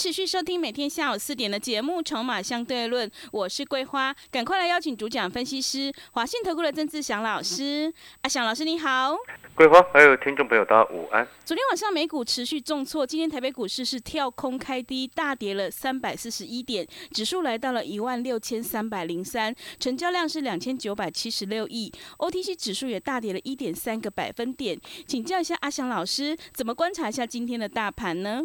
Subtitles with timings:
[0.00, 7.92] 持续收听每天下午四点的节目《筹码相对论》，我是桂花，赶快来邀请主讲分析师华信投顾的曾志祥老师。
[8.22, 9.14] 阿祥老师你好，
[9.54, 11.28] 桂花还有听众朋友大家午安。
[11.44, 24.80] 昨天晚上美股持续重挫，今天台北股市是跳空开低，大跌了三百四十一点，指数来到了一万六千三百零三，成交量是两千九百七十六亿，OTC 指数也大跌了一点三个百分点。
[25.06, 28.44] 请教一下阿祥老师，怎么观察一下今天的大盘呢？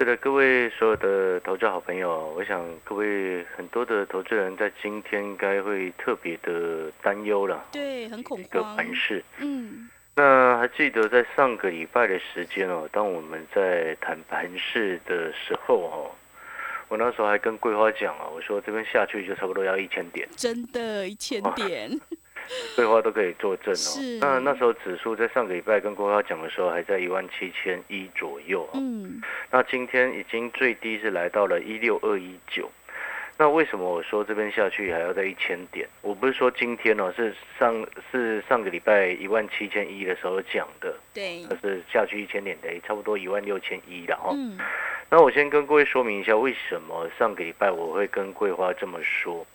[0.00, 8.46] 是的，各位所有的投资好朋友，我想各位很多的投资人在今天应该会特别的担忧了，对，很恐慌。
[8.46, 16.10] 一个盘势，嗯，那还记得在上个礼拜的时间哦，当我们在谈盘势的时候哦，
[16.88, 21.90] 我那时候还跟桂花讲啊，我说这边下去就差不多要一千点，真的，一千点。
[22.76, 24.18] 桂花都可以作证哦。
[24.20, 28.68] 那那时候指数在上个礼拜跟桂花讲的时候，还在一万七千一左右。
[28.74, 29.20] 嗯。
[29.50, 32.70] 那今天已经最低是来到了一六二一九。
[33.38, 35.88] 那为什么我说这边下去还要在一千点？
[36.02, 40.94] 我不是说今天哦，是上是上个礼拜一万七千一的时候讲的。
[41.14, 41.42] 对。
[41.44, 44.34] 可是下去一千点得差不多一万六千一了哦。
[44.34, 44.58] 嗯。
[45.08, 49.46] 那我先跟各位说明一下，为什么上个礼拜我会跟桂花这么说。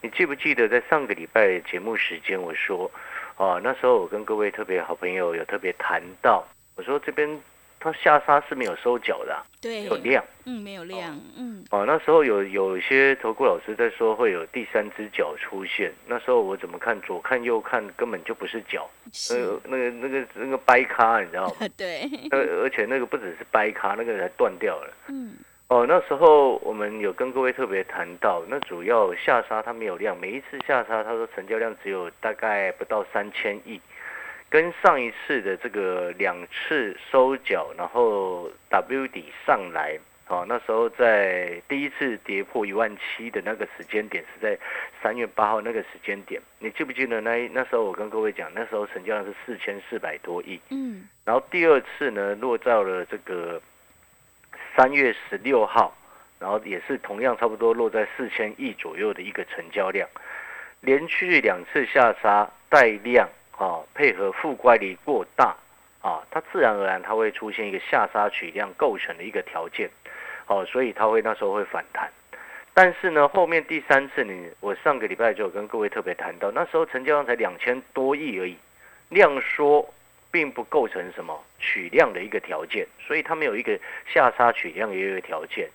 [0.00, 2.90] 你记不记得在上个礼拜节目时间，我说，
[3.36, 6.46] 啊，那时候我跟各位特别好朋友有特别谈到，
[6.76, 7.28] 我说这边
[7.80, 18.88] 它下杀是没有收脚的，对，有量，嗯，没有量，嗯，哦，那时候有有一些投顾老师在说会有第三只脚出现，那时候我怎么看，左看右看根本就不是脚，
[19.30, 21.68] 呃，那个那个那个掰咖，你知道吗？
[21.76, 25.34] 对，而而且那个不只是掰咖，那个还断掉了，嗯。
[25.68, 33.78] 哦，那时候我们有跟各位特别谈到，那主要下杀它没有量，每一次下杀，他说成交量只有大概不到三千亿，
[34.48, 44.58] 跟上一次的这个两次收脚，然后 W 底上来，哦，那时候在第一次跌破一万七的那个时间点是在
[45.02, 53.60] 三月八号那个时间点，你记不记得那那时候我跟各位讲，那时候成交量是四千四百多亿，嗯，然后第二次呢落到了这个。
[54.78, 55.92] 三月十六号，
[56.38, 60.08] 然后也是同样差不多落在四千亿左右的一个成交量，
[60.82, 65.56] 连续两次下杀带量啊，配合负乖离过大
[66.00, 69.90] 啊，它自然而然它会出现一个下杀取量构成的一个条件，
[70.46, 72.08] 哦，所以它会那时候会反弹。
[72.72, 78.56] 但是呢，后面第三次你我上个礼拜就有跟各位特别谈到，那时候成交量才两千多亿而已，
[79.08, 79.92] 量缩。
[80.30, 85.68] 并不构成什么取量的一个条件，所以它没有一个下杀取量的一个条件。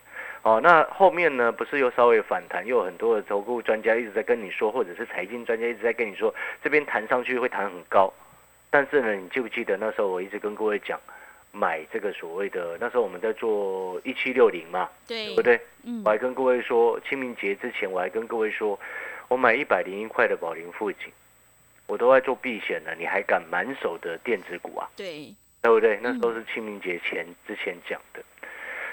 [0.43, 8.13] 哦，那后面呢，不是又稍微反弹，又有很多的投顾专家一直在跟你说，或者是财经专家一直在跟你说，这边弹上去会弹很高。
[8.69, 10.99] 但是呢，你记不记得那时候我一直跟各位讲，
[11.53, 15.59] 买这个所谓的那时候我们在做一七六零嘛，对不对？
[15.83, 18.77] 嗯，我还跟各位说，清明节之前我还跟各位说，
[19.29, 21.09] 我买一百零一块的宝林附近。
[21.85, 24.89] 我都在做避险了，你还敢满手的电子股啊？
[24.95, 25.99] 对，对不对？
[26.01, 28.23] 那都是清明节前之前讲的。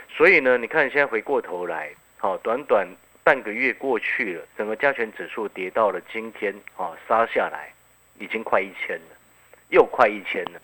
[0.09, 2.87] 所以呢，你看现在回过头来，好，短短
[3.23, 7.73] 半个月过去了，整个加权指数跌到了今天，啊，杀下来
[8.19, 9.17] 已经快一千了，
[9.69, 10.61] 又快一千了。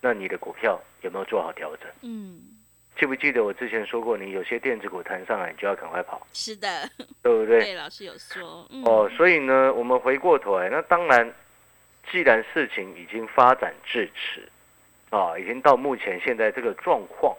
[0.00, 1.90] 那你的股票有没有做好调整？
[2.02, 2.40] 嗯，
[2.96, 6.24] 记不记得我之前说过，你有些电子股弹上来，你就要赶快跑。
[6.32, 6.88] 是的，
[7.22, 7.60] 对不对？
[7.60, 8.66] 对，老师有说。
[8.86, 11.30] 哦，所以呢，我们回过头来，那当然。
[12.10, 17.36] 既然事情已经发展至此，啊，已经到目前现在这个状况，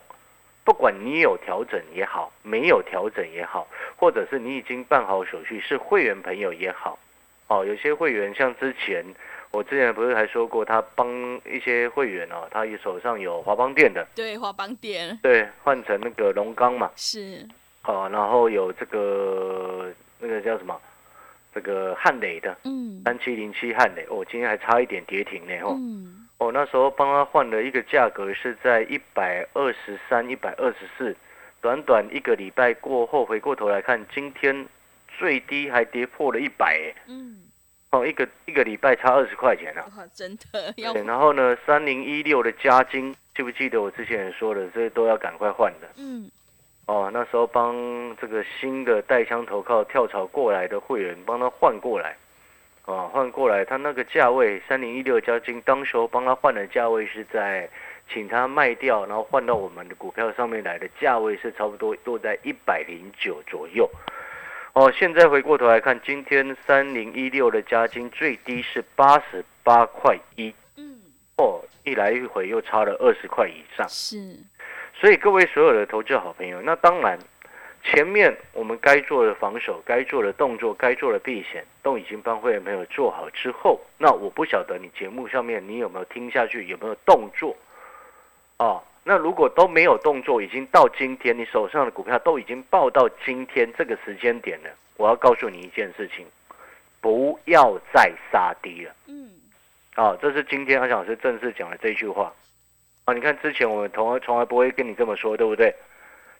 [0.63, 3.67] 不管你有调整也好，没有调整也好，
[3.97, 6.97] 或者是你已经办好手续是会员朋友也好，
[7.47, 9.03] 哦，有些会员像之前
[9.51, 11.09] 我之前不是还说过，他帮
[11.45, 17.45] 一些会员哦，他手上有华邦店的，对，华邦店，对，换成那个龙钢嘛，是，
[17.83, 20.79] 哦，然后有这个那个叫什么？
[21.53, 25.77] 这个汉磊的，嗯，三七零七汉磊，哦，今天还差一点跌停呢，哦，
[26.37, 31.15] 哦，那时候帮他换了一个价格是在一百二十三、一百二十四，
[31.61, 34.65] 短短一个礼拜过后，回过头来看，今天
[35.17, 37.41] 最低还跌破了一百，嗯，
[37.91, 40.93] 哦，一个一个礼拜差二十块钱啊，真的要。
[40.93, 46.31] 然后呢，三零一六的加金，记不记得我之前说的，这些都要赶快换的，嗯。
[46.91, 47.73] 哦，那时候帮
[48.19, 52.17] 这个新的带枪投靠跳槽过来的会员帮他换过来，
[52.83, 57.69] 哦，换过来，他那个价位三零一六交金，当时候帮他换的价位是在，
[58.11, 63.89] 请他卖掉，然后换到我们的股票上面来的价位是差不多落在一百零九左右。
[64.73, 70.99] 哦，现在回过头来看，今天三零一六的加金最低是八十八块一，嗯，
[71.37, 74.37] 哦，一来一回又差了二十块以上，是，
[74.93, 77.17] 所以各位所有的投资好朋友，那当然
[77.83, 87.55] 前面我们该做的防守、该做的动作、该做的避险，都已经帮会员朋友做好之后，那我不晓得你节目上面你有没有听下去，有没有动作，
[88.57, 88.83] 哦？
[89.03, 96.23] 那如果都没有动作，已经到今天，你手上的股票都已经报到今天这个时间点了，我要告诉你一件事情，
[97.01, 98.93] 不要再杀低了。
[99.07, 99.31] 嗯，
[99.95, 102.31] 啊，这是今天阿翔老师正式讲的这句话。
[103.05, 105.73] 啊，你看之前我们从来从来不会跟你这么说，对不对？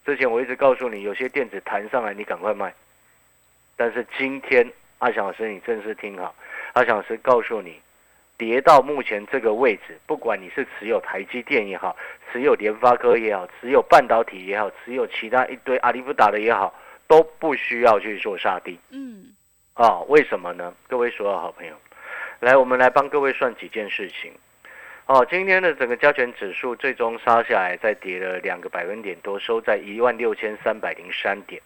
[0.05, 2.73] 之前我一直告诉你，有些电子弹上来，你赶快卖。
[3.75, 4.67] 但是今天
[4.99, 6.33] 阿翔老师，你正式听好，
[6.73, 7.79] 阿翔老师告诉你。
[8.37, 11.95] 跌到目前这个位置，不管你是持有台积电也好，
[12.31, 16.73] 持有联发科也好，持有半导体也好，持有其他一堆阿里不打的也好，
[17.07, 18.79] 都不需要去做杀低。
[18.89, 19.25] 嗯，
[19.75, 20.73] 啊，为什么呢？
[20.87, 21.75] 各位所有好朋友，
[22.39, 24.31] 来，我们来帮各位算几件事情。
[25.11, 31.61] 哦，今天的整个加权指数最终杀下来，再跌了两个百分点多，收在一万六千三百零三点。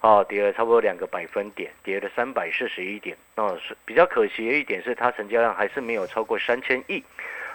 [0.00, 3.16] 哦，跌了差不多两个百分点，跌了三百四十一点。
[3.34, 7.02] 哦，是比较可惜的一点是，它成交量还是没有超过三千亿。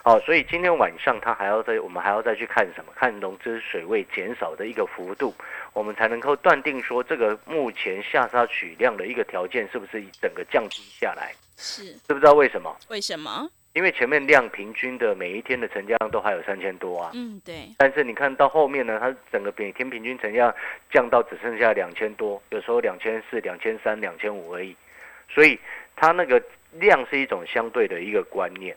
[0.03, 2.91] 哦，所以今天晚上它还要再，我们还要再去看什么？
[2.94, 5.33] 看融资水位减少的一个幅度，
[5.71, 11.33] 我们才能够断定说这个目前下杀取量的一个条件是不是整个降低下来？
[11.56, 12.75] 是，知不知道为什么？
[12.89, 13.50] 为什么？
[13.74, 20.56] 因为前面量平均的每一天的成交量都还有三千多啊，嗯对，但是你看到后面呢，它整个每天平均成交量
[20.92, 24.75] 降到只剩下两千多，有时候两千四、两千三、两千五而已，
[25.30, 25.57] 所以
[25.95, 28.75] 它那个量是一种相对的一个观念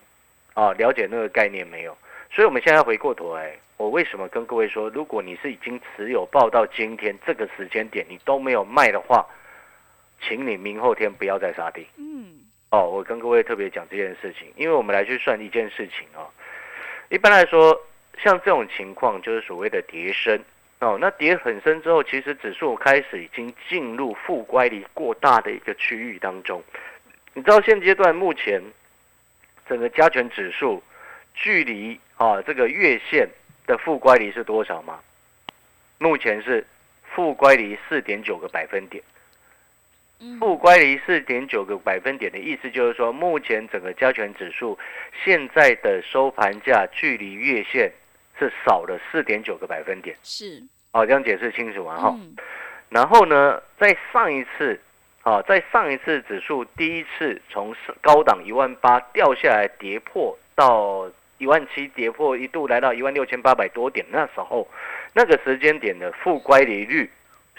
[0.52, 1.96] 啊，了解那个概念没有？
[2.30, 9.26] 所以我们现在回过头来，我为什么跟各位说，如果你是已经持有报到今天这个时间点，你都没有卖的话，
[10.20, 11.86] 请你明后天不要再杀跌。
[11.96, 12.41] 嗯。
[12.72, 16.26] 哦，我跟各位特别讲这件事情，因为我们来去算一件事情哦。
[17.10, 17.78] 一般来说，
[18.16, 20.40] 像这种情况就是所谓的跌深
[20.78, 20.96] 哦。
[20.98, 26.62] 那跌很深之后，其实指数开始已经进入负乖离过大的一个区域当中。
[27.34, 28.62] 你知道现阶段目前
[29.68, 30.82] 整个加权指数
[31.34, 33.28] 距离啊这个月线
[33.66, 34.98] 的负乖离是多少吗？
[35.98, 36.66] 目前是
[37.02, 39.04] 负乖离四点九个百分点。
[40.38, 44.78] 负乖离四点九个百分点的意思就是说，目前整个加权指数
[45.24, 47.92] 现在的收盘价距离月线
[48.38, 50.16] 是少了四点九个百分点。
[50.22, 51.96] 是，哦，这样解释清楚吗？
[51.96, 52.16] 哈。
[52.88, 54.78] 然后呢，在上一次，
[55.22, 64.68] 啊，在上一次指数第一次从高档一万八掉下来，跌破到一万七，跌破一度来到一万六千八百多点，那时候
[65.14, 67.10] 那个时间点的负乖离率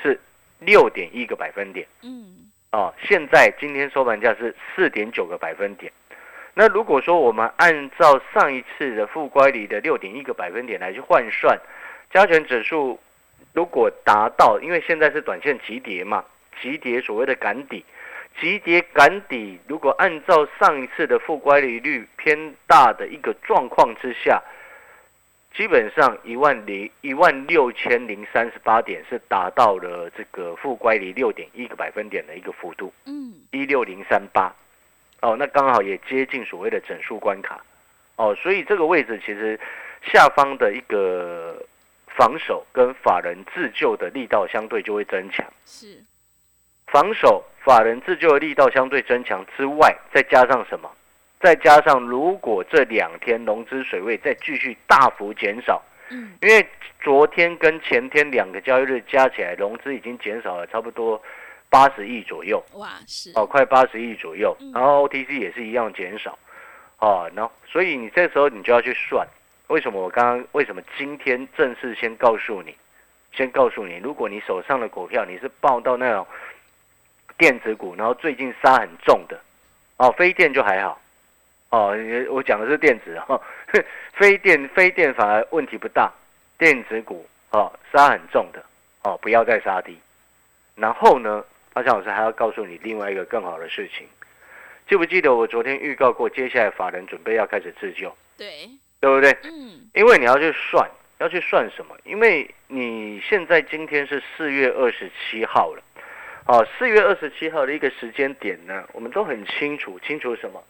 [0.02, 0.20] 是
[0.60, 1.86] 六点一个百分点。
[2.04, 2.52] 嗯。
[2.74, 5.94] 哦，现在今天收盘价是四点九个百分点。
[6.56, 11.56] 那如果说我们按照上一次的负乖离的六点一个百分点来去换算，
[12.12, 13.00] 加权指数
[13.54, 16.26] 如果达到，因为现在是短线急跌嘛，
[16.64, 17.86] 急跌所谓的赶底，
[18.42, 24.42] 急跌赶底，如果按照上一次的负乖离率偏大的一个状况之下。
[25.56, 34.52] 基本上一万零一万六千零三十八点是达到了这个负乖离六点一个百分点的一个幅度，嗯，一六零三八，
[35.22, 37.64] 哦，那刚好也接近所谓的整数关卡，
[38.16, 39.60] 哦，所以这个位置其实
[40.12, 41.64] 下方的一个
[42.08, 46.04] 防守跟法人自救的力道相对就会增强，是，
[46.88, 50.92] 防守法人自救的力道相对增强之外，再加上什么？
[51.44, 56.66] 再加上，如果这两天融资水位再继续大幅减少，嗯，因为
[57.02, 61.22] 昨天跟前天两个交易日加起来，融资已经减少了差不多
[61.70, 63.30] 八十亿左右，哇，是。
[63.36, 66.40] 哦，快八十亿左右，然后 OTC 也是一样减少，
[67.00, 69.28] 哦，然后所以你这时候你就要去算，
[69.68, 72.74] 为什么我刚刚为什么今天正式先告诉你，
[73.34, 76.26] 先告诉你，如果你手上的股票你是报到那种
[77.38, 79.38] 电子股，然后最近杀很重的，
[79.98, 81.02] 哦，非电就还好。
[81.74, 81.98] 哦，
[82.30, 83.42] 我讲的是电子哈，
[84.14, 86.14] 非电非电反而问题不大，
[86.56, 88.64] 电子股哦杀很重的
[89.02, 89.98] 哦，不要再杀低。
[90.76, 94.08] 然后呢，阿强老师还要告诉你另外一个更好的事情，
[94.88, 99.36] 记不记得我昨天预告过，接下来法人准备要开始自救，对，对不对？
[99.46, 100.88] 嗯，因为你要去算，
[101.18, 101.98] 要去算什么？
[102.04, 105.82] 因为你现在今天是四月二十七号了，
[106.46, 110.64] 哦，四月二十七号的一个时间点呢，我们都很清楚，清楚什么？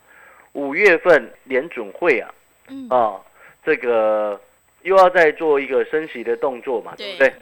[0.54, 2.34] 五月份联准会啊，
[2.70, 3.22] 嗯，啊，
[3.64, 4.40] 这个
[4.84, 7.34] 又要再做一个升息的动作嘛，对不对？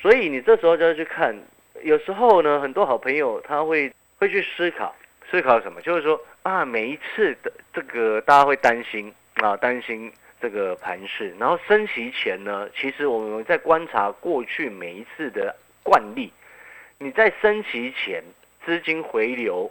[0.00, 1.36] 所以你这时候就要去看，
[1.82, 4.94] 有时候呢，很多好朋友他会会去思考，
[5.30, 5.80] 思考什么？
[5.82, 16.32] 就是说啊，每一次的这个大家会担心啊，担心这个盘势，然后升息前呢，其实我们在观察过去每一次的惯例，
[16.98, 18.22] 你在升息前
[18.64, 19.70] 资金回流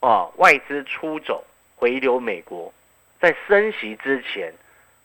[0.00, 1.44] 啊，外资出走
[1.78, 2.74] 回流美国，
[3.20, 4.52] 在升息之前，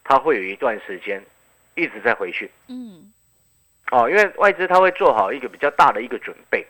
[0.03, 1.24] 它会有一段时间
[1.75, 3.12] 一直在回去，嗯。
[3.92, 6.65] 哦，因为外资它会做好一个比较大的一个准备，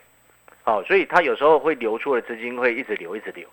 [0.64, 3.48] 哦，所以它有时候会流出的资金会一直流，一直流。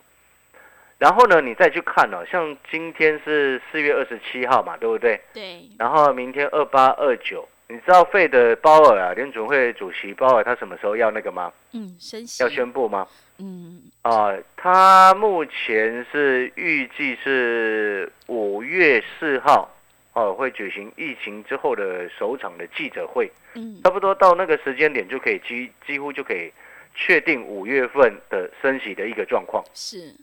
[0.98, 5.18] 然后呢，你再去看哦，像今天是四月二十七号嘛，对不对？
[5.32, 5.62] 对。
[5.78, 11.50] 然后明天二八二九，你知道费的鲍尔啊，联准会主席鲍尔他什么时候要那个吗？
[11.72, 13.08] 嗯，升息要宣布吗？
[13.42, 13.82] 嗯。
[14.02, 19.68] 啊，他目前是预计是五月四号。
[20.14, 26.52] 哦，会举行疫情之后的首场的记者会，嗯，差不多到那个时间点就可以几几乎就可以
[26.94, 29.64] 确定五月份的升息的一个状况。
[29.72, 30.14] 是，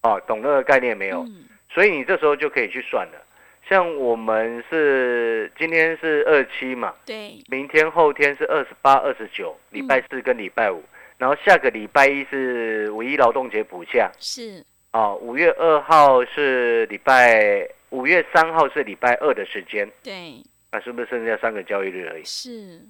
[0.00, 1.24] 啊，懂那个概念没有？
[1.24, 3.26] 嗯，所以你这时候就可以去算了。
[3.68, 10.84] 像我们是今天是二七嘛，对，明天后天是二十八、二十九，礼拜四跟礼拜五，
[11.18, 17.68] 然后下个礼拜一是五一劳动节补假，是，哦，五月二号是礼拜。
[17.90, 20.42] 五月三号是礼拜二的时间，对，
[20.72, 22.24] 那是不是剩下三个交易日而已？
[22.24, 22.82] 是，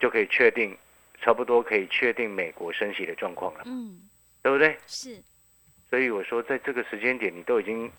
[0.00, 0.76] 就可以确定，
[1.22, 4.00] 差不多可以确定美国升息的状况了，嗯，
[4.42, 4.76] 对不对？
[4.84, 5.16] 是，
[5.88, 7.90] 所以我说，在这个时间点，你都已经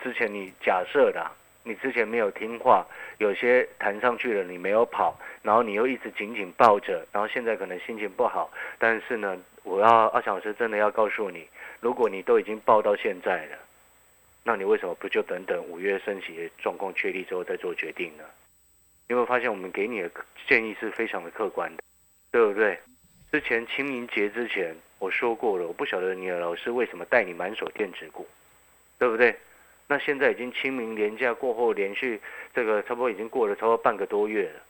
[0.00, 1.28] 之前你假设的，
[1.68, 2.86] 你之前没有听话，
[3.18, 11.46] 有些弹上去了，你没有跑，然后你又一直紧紧抱着，然后现在可能心情不好，但是呢，我要二小时真的要告诉你，
[11.80, 13.58] 如果你都已经抱到现在了。
[14.44, 18.24] 那你为什么不就等等五月升息的状况确立之后再做决定呢？
[19.08, 20.10] 有没有发现我们给你的
[20.46, 21.82] 建议是非常的客观的，
[22.30, 22.78] 对不对？
[23.30, 28.26] 之前清明节之前我说过了，我不晓得你的老师为什么带你满手电子股，
[28.98, 29.36] 对不对？
[29.88, 32.20] 那现在已经清明年假过后，连续
[32.54, 34.60] 这个差不多已经过了超过半个多月了，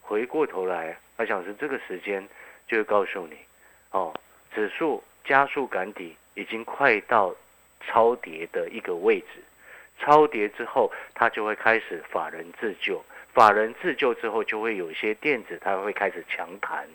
[0.00, 2.28] 回过头来，我想是这个时间
[2.66, 3.36] 就会告诉你，
[3.92, 4.12] 哦，
[4.52, 7.32] 指数加速赶底已经快到。
[7.86, 9.44] 超跌的一个位置，
[9.98, 13.04] 超跌之后，它就会开始法人自救，
[13.34, 16.88] 法人自救之后，就会有一些电子它会开始强弹，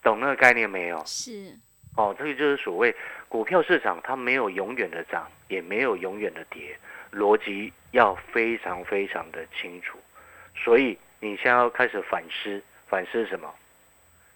[0.00, 1.02] 懂那个概念没有？
[1.04, 1.58] 是，
[1.98, 2.94] 哦，这个就是所谓
[3.28, 6.78] 股票市场，它没有永远的涨，也没有永远的跌，
[7.12, 9.98] 逻辑要非常非常的清楚。
[10.54, 13.52] 所以你现在要开始反思，反思什么？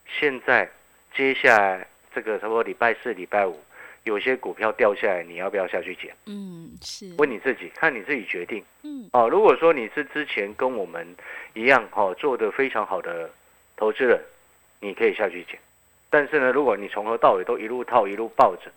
[0.09, 0.69] 现在
[1.15, 3.57] 接下来这个差不多礼拜四、礼拜五。
[4.03, 6.13] 有些股票掉下来，你要不要下去捡？
[6.27, 7.15] 嗯，是。
[7.19, 8.61] 问你自己，看你自己决定。
[8.83, 11.07] 嗯，哦，如果说你是之前跟我们
[11.55, 13.31] 一样，哦，做的非常好的
[13.77, 14.21] 投资人，
[14.81, 15.57] 你可以下去捡。
[16.13, 18.71] 但是呢，如果你从头到尾都一路套一路抱着，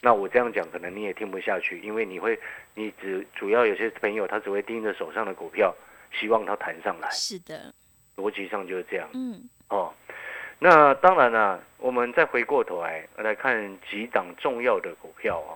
[0.00, 2.38] 那我这样讲可能你也听不下去，因为你会，
[2.72, 5.74] 你只主要有些朋友他只会盯着手上的股票，
[6.10, 7.10] 希望它弹上来。
[7.10, 7.70] 是的，
[8.16, 9.06] 逻辑上就是这样。
[9.12, 9.92] 嗯，哦。
[10.58, 15.52] 那当然了，我们再回过头来来看几档重要的股票啊。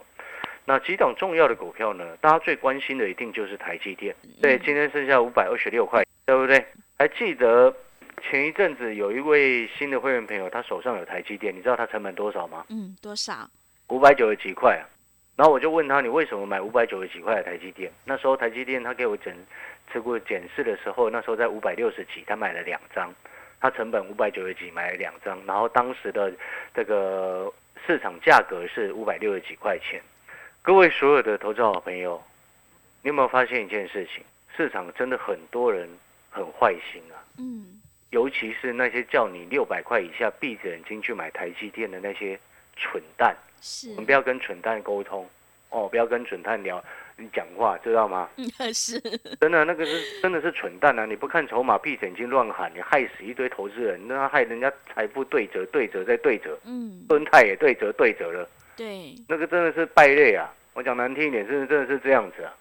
[0.67, 2.05] 那几档重要的股票呢？
[2.21, 4.15] 大家最关心的一定就是台积电。
[4.43, 6.63] 对，今天剩下五百二十六块，对不对？
[6.99, 7.75] 还记得
[8.19, 12.65] 前一阵子有一位新的会员朋友，他手上有台积电，你知道他成本多少吗？
[12.69, 13.49] 嗯，多少？
[13.89, 14.85] 五百九十几块啊。
[15.37, 17.93] 然后我就问他，你为什么买五百九十几块的台积电？
[18.05, 19.33] 那时候台积电他给我整
[19.93, 23.15] 持股检视的时候，那时候在五百六十几，他买了两张。
[23.61, 26.33] 他成本五百九十几买了两张，然后当时的
[26.73, 27.53] 这个
[27.87, 30.01] 市场价格是五百六十几块钱。
[30.63, 32.23] 各位所有的投资好朋友，
[33.03, 34.23] 你有没有发现一件事情？
[34.57, 35.89] 市场真的很多人
[36.31, 37.19] 很坏心啊。
[37.39, 37.78] 嗯。
[38.11, 42.39] 尤其是那些叫你六百块以下闭着眼睛去买台积电的那些
[42.77, 43.37] 蠢蛋。
[43.61, 43.91] 是。
[43.91, 45.29] 我们不要跟蠢蛋沟通
[45.71, 46.83] 哦，不要跟蠢蛋聊。
[47.21, 48.31] 你讲话知道吗？
[48.73, 49.01] 是，
[49.41, 51.05] 真的那个是真的是蠢蛋啊！
[51.05, 56.57] 你不看筹码，闭着眼睛乱喊，你害死一堆投资人，那害人家财富对折、对折再对折。
[56.65, 58.49] 嗯，敦泰也对折、对折了。
[58.77, 60.49] 对，那个真的是败类啊！
[60.75, 62.55] 我讲难听一点，真的真的是这样子啊！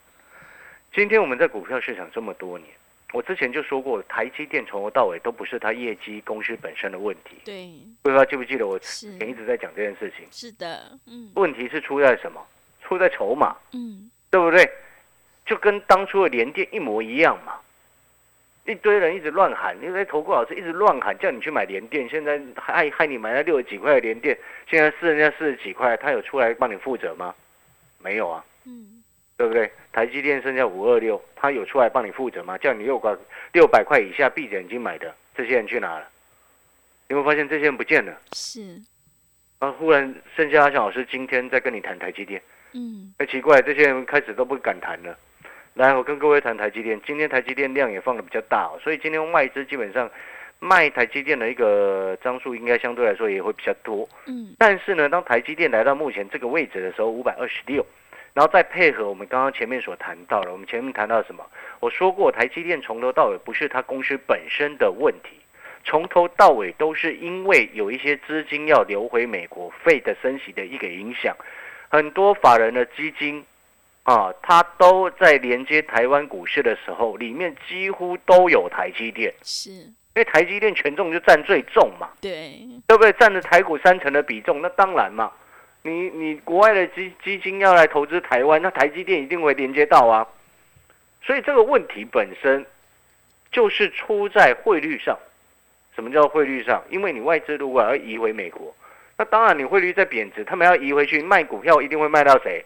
[0.92, 2.68] 今天我们在股票市场这么多年，
[3.14, 7.38] 我之前就说过，台积电从头到尾都不是它业绩公司本身的问题。
[7.46, 7.70] 对，
[8.02, 10.28] 不知道记不记得我前一直在讲这件事情？
[10.32, 12.46] 是的，嗯，问题是出在什么？
[12.82, 13.56] 出在筹码。
[13.74, 14.10] 嗯。
[14.30, 14.70] 对不对？
[15.46, 17.54] 就跟当初的联电一模一样嘛。
[18.66, 24.38] 一堆人一直乱喊，因为投顾老师一直乱喊，叫你去买联电，现在害害你买了六十几块的联电，
[24.70, 27.34] 现在四人家四十几块，他有出来帮你负责吗？
[28.00, 28.97] 没有啊，嗯，
[29.38, 29.72] 对不对？
[29.94, 32.58] 台积电剩下五二六，他有出来帮你负责吗？
[32.58, 33.16] 叫你六百
[33.54, 36.08] 六百块以下闭着眼睛买的，这些人去哪了？
[37.08, 38.82] 你会发现这些人不见了，是，
[39.60, 42.42] 然后忽然剩下阿翔老师今天在跟你谈台积电，
[42.74, 45.18] 嗯，哎奇怪，这些人开始都不敢谈了。
[45.76, 47.00] 来，我跟各位谈台积电。
[47.06, 50.10] 今天台积电量也放的比较大，哦所以今天外资基本上
[50.60, 54.10] 卖台积电的一个张数应该相对来说也会比较多。
[54.26, 57.86] 嗯，但是呢，当台积电来到目前这个位置的时候，五百二十六，
[58.38, 61.44] 然后再配合我们刚刚前面所谈到的，我们前面谈到什么？
[61.80, 65.40] 我说过，台积电从头到尾不是它公司本身的问题，
[65.84, 71.36] 从头到尾都是因为有一些资金要流回美国，费的升息的一个影响，
[71.90, 73.44] 很多法人的基金。
[74.04, 83.12] 啊，它都在连接台湾股市的时候，里面几乎都有台积电，是因为台积电权重就占最重嘛，对，对不对？
[83.14, 85.30] 占着台股三成的比重，那当然嘛，
[85.88, 90.28] 你你国外的基基金要来投资台湾，那台积电一定会连接到啊，
[91.24, 92.66] 所以这个问题本身
[93.52, 95.18] 就是出在汇率上。
[95.96, 96.84] 什么叫汇率上？
[96.92, 98.76] 因为你外资如果要移回美国，
[99.18, 102.64] 那当然你汇率在贬值，他们要移回去卖股票，一定会卖到谁？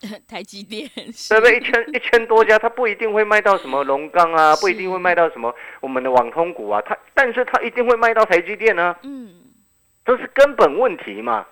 [0.28, 1.56] 台积电对不对？
[1.56, 8.94] 一千一千多家，它不一定会卖到什么龙钢啊，不一定会卖到什么我们的网通股啊，它但是它一定会卖到台积电呢。
[9.02, 9.32] 嗯，
[10.04, 11.46] 这是根本问题嘛，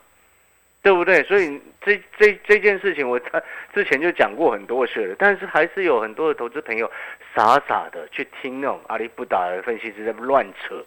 [0.83, 1.23] 对不对？
[1.23, 3.41] 所以这这这件事情，我 他
[3.73, 6.91] 之前就讲过很多次了，但是还是有很多的投资朋友
[7.35, 10.85] 傻傻的去听那种阿里不达的分析师在乱扯。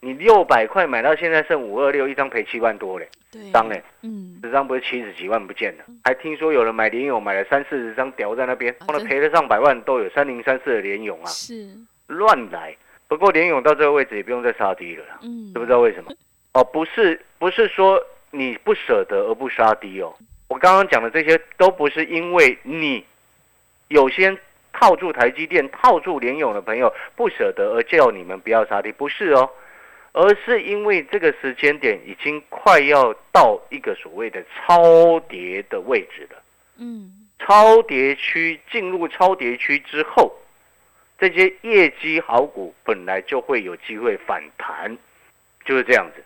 [0.00, 3.08] 你六百块买到现在剩五二六一张赔七万多嘞，
[3.52, 11.68] 张嘞，嗯，十张不是七十几万不见了，还听说有人买联勇买了三四十张屌在那边，后来赔了上百万都有，三零三四的联勇啊，是
[12.08, 12.76] 乱来。
[13.08, 16.12] 不过联勇到这个位置也不用再杀低了，嗯，知不知道为什么？
[16.52, 18.00] 哦，不是不是说
[18.38, 20.14] 你不舍得而不杀低哦，
[20.48, 23.04] 我刚刚讲的这些都不是因为你
[23.88, 24.36] 有些
[24.72, 29.48] 套住台积电、套住联勇的朋友不舍得而叫你们不要杀低，不是哦。
[30.12, 36.42] 而是因为这个时间点已经快要到一个所谓的超跌的位置了，
[36.78, 40.34] 嗯，超跌区进入超跌区之后，
[41.18, 44.96] 这些业绩好股本来就会有机会反弹，
[45.66, 46.24] 就是这样子。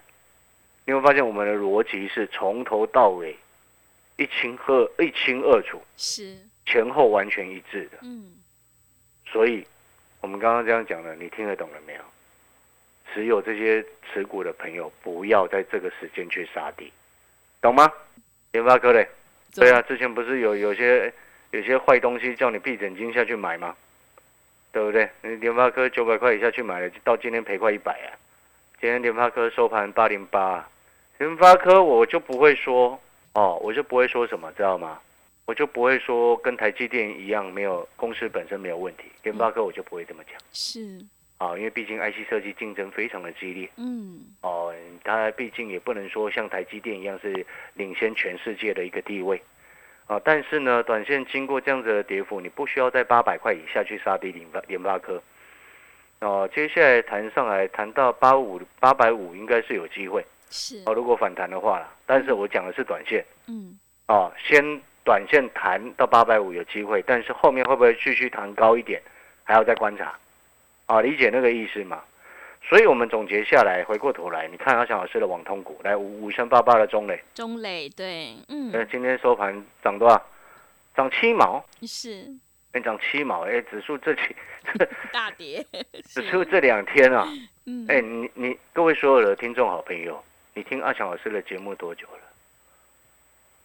[0.91, 3.37] 你会发现我们的逻辑是从头到尾
[4.17, 8.33] 一清二一清二楚，是前后完全一致的，嗯，
[9.25, 9.65] 所以
[10.21, 12.01] 我们刚刚这样讲的，你听得懂了没有？
[13.15, 16.93] 持有这些持股的朋友，不要在这个时间去杀低，
[17.61, 17.89] 懂吗？
[18.51, 19.09] 联发科嘞，
[19.55, 21.15] 对啊，之前不是有有些
[21.53, 23.77] 有些坏东西叫你闭眼睛下去买吗？
[24.73, 25.09] 对不对？
[25.23, 28.11] 你联发科九百块以下去买了，到今天赔快一百啊！
[28.81, 30.69] 今天联发科收盘八零八，
[31.21, 32.99] 联发科我就不会说
[33.35, 34.99] 哦，我就不会说什么，知道吗？
[35.45, 40.41] 我就不会说跟台积电一样没有公司本身没有问题，联发科我就不会这么讲。
[40.51, 40.99] 是。
[41.37, 49.41] 啊，因为毕竟 IC 设计竞争非常的激烈，嗯，哦，它毕竟也不能说像台积电一样是领先全世界的一个地位，
[50.07, 55.23] 啊，但是呢，短线经过这样子的跌幅，你不需要在八百块以下去杀低联发联发科，
[56.21, 64.63] 哦，接下来谈上来谈到八五八百五应该是有机会，是，哦，如果反弹的话但是我讲的是短线，嗯，哦，先
[65.05, 69.01] 短线谈到八百五有机会，但是后面会不会继续弹高一点，
[69.45, 70.15] 还要再观察。
[70.87, 72.03] 啊，理解那个意思嘛？
[72.63, 80.21] 所以我们总结下来，回过头来，你看阿翔老师的网通股，来五五三八八的中磊，中磊对，嗯，那今天收盘涨多少？
[80.97, 82.27] 涨七毛，是，
[82.73, 84.23] 哎，涨七毛，哎，指数这几
[85.13, 85.65] 大跌，
[86.05, 87.27] 指数这两天啊，
[87.67, 90.23] 嗯，哎，你你各位所有的听众好朋友，
[90.61, 92.21] 你听阿强老师的节目多久了？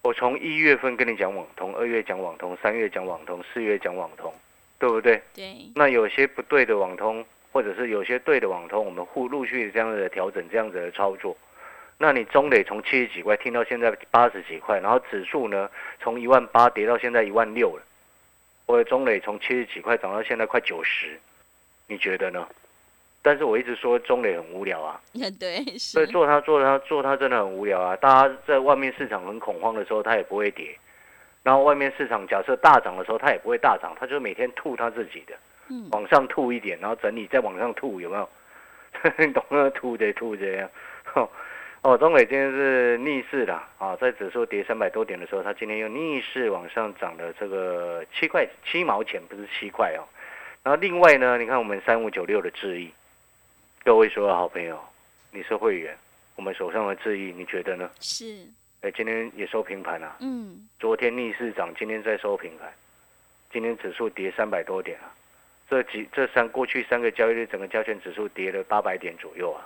[0.00, 4.32] 我从一月份跟你讲网通，二月讲网通，三月讲网通，四月讲网通。
[4.78, 5.22] 对不对？
[5.34, 5.70] 对。
[5.74, 11.36] 那有些不对的网通，或者是有些对的网通，我们互陆续这样子的调整，这样子的操作。
[11.98, 17.82] 那你中磊从七十几块听到现在八十几块，然后指数呢从一万八跌到现在一万六了。
[18.64, 21.20] 我的中磊从七十几块涨到现在快九十，
[21.88, 22.48] 你觉得呢？
[23.26, 25.00] 但是我一直说中磊很无聊啊。
[25.40, 25.56] 对。
[25.76, 27.96] 所以做它做它做它真的很无聊啊！
[27.96, 30.78] 大家在外面市场很恐慌的时候，它也不会跌。
[31.42, 35.34] 然后外面市场假设大涨的时候，它也不会大涨，它就每天吐它自己的，
[35.70, 38.28] 嗯往上吐一点，然后整理再往上吐，有没有？
[39.18, 39.68] 你懂吗？
[39.74, 40.70] 吐着吐这样。
[41.82, 50.06] 哦，中磊今天是逆势的啊，在指数跌三百多点的时候，它今天又逆势往上涨了这个七块七毛钱，不是七块哦。
[50.62, 52.92] 然后另外呢，你看我们三五九六的智毅，
[53.86, 54.76] 各位所有好朋友，
[55.30, 55.96] 你是会员，
[56.34, 57.88] 我们手上的智毅，你觉得呢？
[58.00, 58.44] 是，
[58.80, 60.16] 哎，今天也收平盘啊。
[60.18, 62.68] 嗯，昨天逆市涨，今天再收平盘，
[63.52, 65.14] 今天指数跌三百多点啊。
[65.70, 69.64] 这几这三过去三个交易日，整个加权指数跌了八百点左右啊。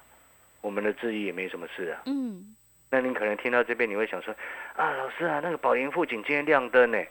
[0.60, 2.02] 我们的智毅也没什么事啊。
[2.04, 2.54] 嗯，
[2.90, 4.36] 那您可能听到这边，你会想说，
[4.76, 7.02] 啊，老师啊，那个宝林富锦今天亮灯呢，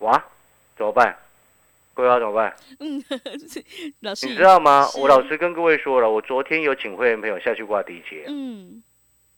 [0.00, 0.22] 哇，
[0.76, 1.16] 怎么办？
[1.94, 2.54] 各位要怎么办？
[2.80, 3.02] 嗯，
[4.02, 4.86] 老师，你知道吗？
[4.98, 8.82] 我老师跟各位说了，我昨天有请会员朋友下去挂第一节，嗯，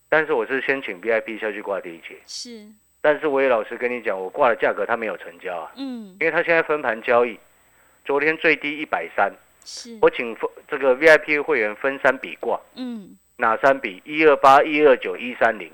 [0.09, 2.67] 但是我是先请 VIP 下去挂第一节，是，
[3.01, 7.39] 但是我也老实跟你讲，我挂的价格他没有成交啊，嗯，因为他现在分盘交易，
[8.05, 9.31] 昨天最低一百三，
[9.65, 14.03] 是，我请分这个 VIP 会员分三笔挂，嗯，哪三笔？
[14.07, 15.71] 一二八、一二九、一三零。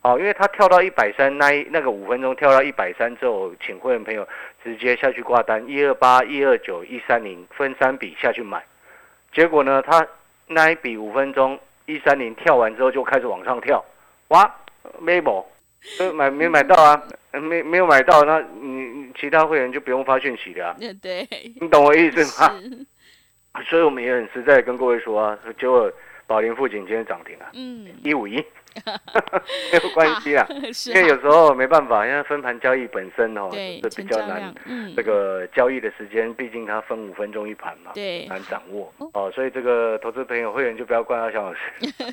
[0.00, 4.26] 好，因为他跳到一百三，那一那个五分钟跳到一百三之后，请会员朋友
[4.62, 8.64] 直接下去挂单，一二八、一二九、一三零分三笔下去买。
[9.32, 10.06] 结果呢，他
[10.46, 13.84] 那一笔五分钟一三零跳完之后就开始往上跳，
[14.28, 14.54] 哇，
[15.00, 15.46] 没某，
[15.98, 17.02] 呃买没买到啊？
[17.30, 21.28] 没没有买到，那你你其他会员就不用发讯息了、啊，对 对，
[21.60, 22.58] 你懂我意思吗？
[23.68, 25.92] 所以我们也很实在跟各位说啊，结果
[26.26, 28.42] 宝林富锦今天涨停了，嗯，一五一，
[29.72, 34.54] 没有关系啦， 是因为有时候没办法，因为分盘交易本身哦对，是比较难
[34.96, 38.26] 这个交易的时间，毕竟它分五分钟一盘嘛，对。
[38.26, 39.10] 难掌握哦。
[39.14, 41.60] 哦，所以这个投资朋友会员就不要怪阿翔老师，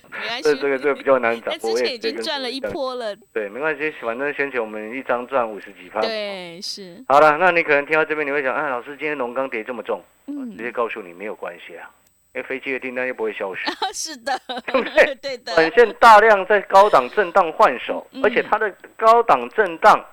[0.42, 1.72] 这这个这个比较难掌握。
[1.72, 6.02] 我前已经赚了一波了，对，没关系，反正先前我们一张赚五十几趴。
[6.02, 10.56] 对，是，好了，那你可能听到这边你会想，啊，老师今天龙钢跌这么重，嗯。
[10.58, 11.90] 直，接告诉你没有关系啊，
[12.44, 13.66] 飞机的订单又不会消失。
[13.94, 20.04] 是的，对不对 对的，短线大量在高档震荡换手，嗯而且它的高档震荡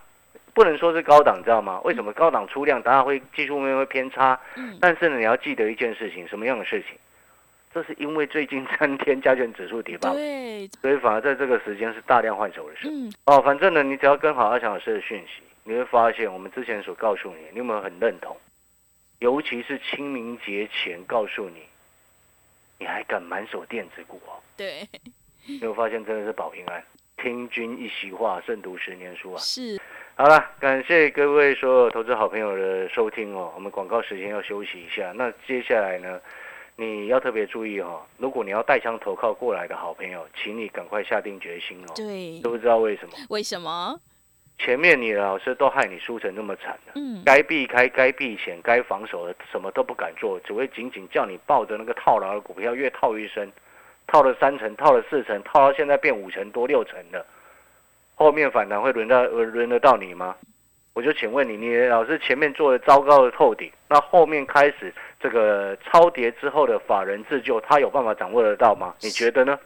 [0.54, 1.80] 不能说是高档，知道吗？
[1.84, 6.98] 为什么高档出量，当然会技术面会偏差，嗯，但是呢，你要记得一件事情，什么样的事情？
[7.74, 12.92] 这是因为最近三天加权指数跌吧，对，所以反而在这个时间是大量换手的时候。
[12.92, 18.36] 嗯，哦，反正呢，你只要跟好阿强老师的讯息，你会发现我们之前所告诉你，你有没有很认同？
[19.20, 21.62] 尤其是清明节前告诉你，
[22.82, 24.42] 你还敢满手电子股哦？
[24.56, 24.84] 对，
[25.46, 26.82] 你有发现真的是保平安，
[27.16, 29.38] 听君一席话，胜读十年书啊！
[29.38, 29.80] 是，
[30.16, 33.52] 好了，感谢各位所有投资好朋友的收听哦。
[33.54, 36.20] 我们广告时间要休息一下，那接下来呢，
[36.74, 38.02] 你要特别注意哦。
[38.18, 41.92] 如果你要带枪投靠过来的好朋友，请你赶快下定决心哦。
[41.94, 43.14] 对都，不知道为什么？
[43.28, 43.96] 为什么？
[44.64, 53.50] 前面你的老师都害你输成那么惨了，嗯，该避开、该避险、该防守的什么都不敢做，只会紧紧叫你抱着那个套牢的股票越套越深，
[54.06, 57.26] 套了三成，套了四成，套到现在变五成多、六成了，
[58.14, 60.36] 后面反弹会轮到呃轮得到你吗？
[60.94, 68.94] 我就请问你，你的老师前面做的糟糕的透顶，那后面开始这个超跌之后的法人自救，他有办法掌握得到吗？
[69.00, 69.58] 你觉得呢？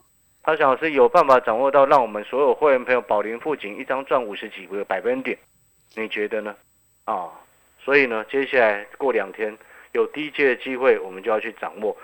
[0.47, 5.37] 他想老师有办法掌握到，让我们所有会员朋友保龄附近一张赚五十几个百分点，
[5.97, 6.55] 你觉得呢？
[7.05, 7.33] 啊，
[7.81, 9.59] 所以呢，接下来过两天
[9.91, 11.97] 有低阶的机会，我们就要去掌握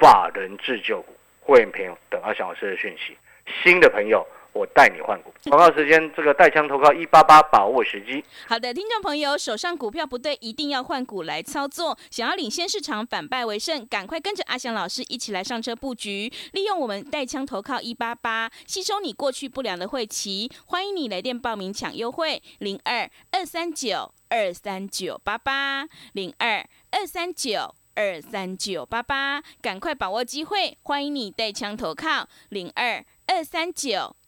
[0.00, 1.14] 法人自救股。
[1.38, 3.16] 会员朋友等阿翔老师的讯息，
[3.62, 5.30] 新的朋友我带你换股。
[5.50, 8.24] 广告时间，这个带枪投靠一八八，把握时机。
[8.46, 11.98] 好的，听众朋友，手上股票不对，一定要换股来操作。
[12.10, 20.50] 想要领先市场，反败为胜，赶快跟着阿翔老师一起来上车布局，利用我们带枪投靠一八八，吸收你过去不良的晦气。
[20.66, 27.74] 欢迎你来电报名抢优惠，零二二三九二三九八八零二二三九。
[27.96, 30.76] 二三九八八，赶快把握机会！
[30.82, 34.16] 欢迎你带枪投靠零二二三九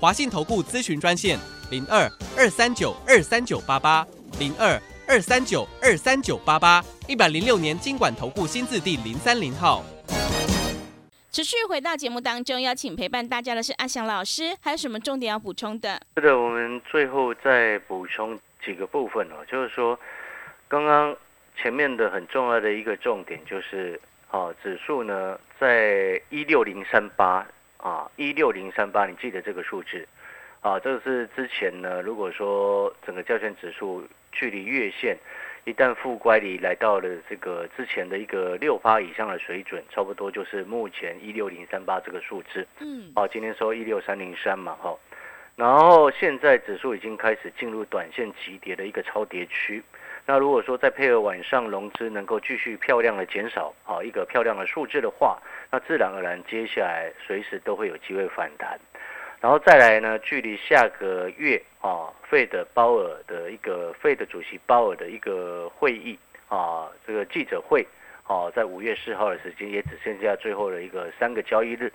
[0.00, 1.38] 华信投顾咨询专线
[1.70, 4.06] 零二二三九二三九八八
[4.38, 9.82] 零二二三九二三九八八，一百零六年经管投顾新字第零三零号。
[11.30, 16.00] 持续回到节目当中，邀请陪伴大家的是阿翔老师，还有什么重点要补充的？
[16.16, 19.98] 是的，我们最后再补充几个部分哦，就是说，
[20.68, 21.16] 刚刚
[21.60, 27.44] 前面的很重要的一个重点就是，哦，指数呢在一六零三八
[27.84, 30.08] 啊，一六零三八，你记得这个数字
[30.62, 30.80] 啊？
[30.80, 35.18] 这个是之前呢，如果说整个加权指数距离月线
[35.66, 42.66] 一旦负乖离来到了这个之前的一个六趴以上的水准，差不多就是目前一六零三八这个数字。
[42.80, 44.96] 嗯，好，今天收一六三零三嘛，哈。
[45.54, 49.82] 然后现在指数已经开始进入短线急跌的一个超跌区。
[50.26, 55.38] 那如果说再配合晚上融资能够继续漂亮的减少，好一个漂亮的数字的话，
[55.74, 58.78] 那自然而然接下来随时都会有机会反弹。
[59.40, 66.16] 然后再来呢，距离下个月啊，费的鲍尔的一个费的主席鲍尔的一个会议
[66.48, 67.84] 啊，这个记者会
[68.22, 71.92] 啊，在五月四号的时间也只剩下最后的一个三个交易日。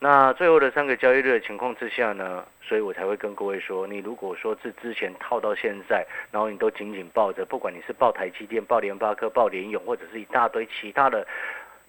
[0.00, 11.24] 那最后的三个交易日的情况之下呢，所以我才会跟各位说，你如果说是之前套到现在，然后你都紧紧抱着，不管你是抱台积电、抱联发科、抱联永，或者是一大堆其他的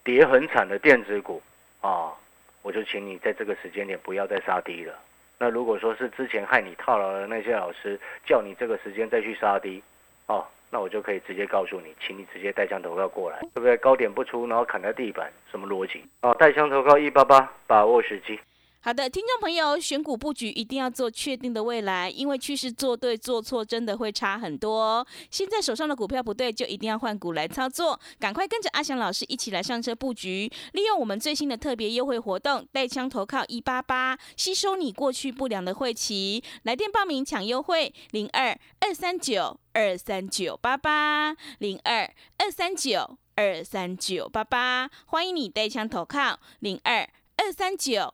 [0.05, 1.41] 跌很惨的电子股
[1.81, 2.13] 啊。
[2.61, 4.93] 我就请你在这个时间点不要再杀低了。
[5.37, 9.83] 那如果说是之前害你套牢的那些老师，叫你这个时间再去杀低，
[10.25, 13.77] 哦，那我就可以直接告诉你，请你直接带枪投票过来，对不对？
[13.77, 16.03] 高点不出，然后砍在地板，什么逻辑？
[16.21, 18.39] 哦，带枪投靠一八八，把握时机。
[18.85, 25.03] 好的，听众朋友，选股布局一定要做确定的未来，因为趋势做对做错真的会差很多。
[25.31, 48.13] 现在手上的股票不对，就一定要换股来操作，赶快跟着阿翔老师一起来上车布局，利用我们最新的特别优惠活动，带枪投靠一八八，吸收你过去不良的晦气，来电报名抢优惠零二二三九二三九八八零二二三九二三九八八，欢迎你带枪投靠零二二三九。